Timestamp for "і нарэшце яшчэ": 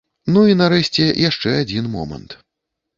0.51-1.49